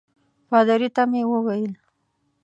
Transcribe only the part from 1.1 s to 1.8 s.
مې وویل.